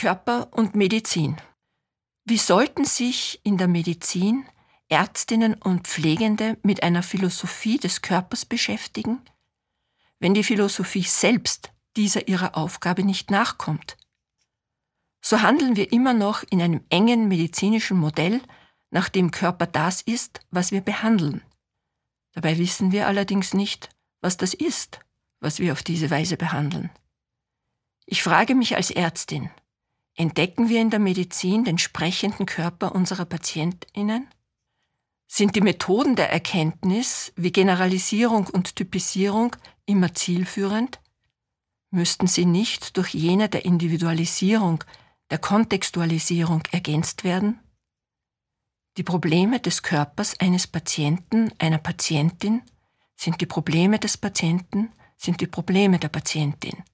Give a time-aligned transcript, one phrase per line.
[0.00, 1.36] Körper und Medizin.
[2.24, 4.46] Wie sollten sich in der Medizin
[4.88, 9.20] Ärztinnen und Pflegende mit einer Philosophie des Körpers beschäftigen,
[10.18, 13.98] wenn die Philosophie selbst dieser ihrer Aufgabe nicht nachkommt?
[15.20, 18.40] So handeln wir immer noch in einem engen medizinischen Modell,
[18.88, 21.42] nach dem Körper das ist, was wir behandeln.
[22.32, 23.90] Dabei wissen wir allerdings nicht,
[24.22, 25.00] was das ist,
[25.40, 26.88] was wir auf diese Weise behandeln.
[28.06, 29.50] Ich frage mich als Ärztin,
[30.20, 34.28] Entdecken wir in der Medizin den sprechenden Körper unserer Patientinnen?
[35.26, 39.56] Sind die Methoden der Erkenntnis wie Generalisierung und Typisierung
[39.86, 41.00] immer zielführend?
[41.90, 44.84] Müssten sie nicht durch jene der Individualisierung,
[45.30, 47.58] der Kontextualisierung ergänzt werden?
[48.98, 52.60] Die Probleme des Körpers eines Patienten, einer Patientin
[53.16, 56.84] sind die Probleme des Patienten, sind die Probleme der Patientin.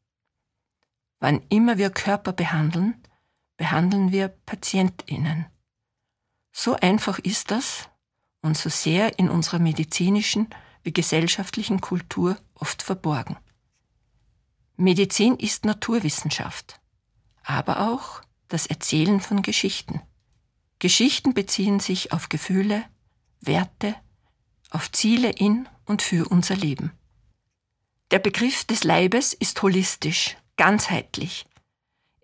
[1.18, 3.02] Wann immer wir Körper behandeln,
[3.56, 5.46] behandeln wir Patientinnen.
[6.52, 7.88] So einfach ist das
[8.42, 10.48] und so sehr in unserer medizinischen
[10.82, 13.36] wie gesellschaftlichen Kultur oft verborgen.
[14.76, 16.80] Medizin ist Naturwissenschaft,
[17.42, 20.00] aber auch das Erzählen von Geschichten.
[20.78, 22.84] Geschichten beziehen sich auf Gefühle,
[23.40, 23.96] Werte,
[24.70, 26.92] auf Ziele in und für unser Leben.
[28.10, 31.46] Der Begriff des Leibes ist holistisch, ganzheitlich,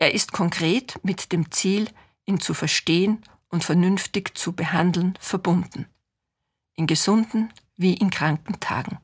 [0.03, 1.89] er ist konkret mit dem Ziel,
[2.27, 5.87] ihn zu verstehen und vernünftig zu behandeln, verbunden.
[6.75, 8.99] In gesunden wie in kranken Tagen.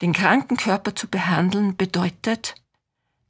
[0.00, 2.54] Den kranken Körper zu behandeln bedeutet,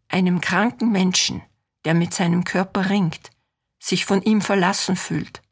[0.06, 1.42] einem kranken Menschen,
[1.84, 3.30] der mit seinem Körper ringt,
[3.80, 5.42] sich von ihm verlassen fühlt,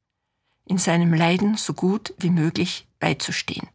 [0.64, 3.68] in seinem Leiden so gut wie möglich beizustehen.